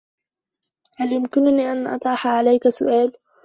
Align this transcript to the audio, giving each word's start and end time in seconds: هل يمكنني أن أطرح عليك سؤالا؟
هل 0.97 1.13
يمكنني 1.13 1.71
أن 1.71 1.87
أطرح 1.87 2.27
عليك 2.27 2.69
سؤالا؟ 2.69 3.13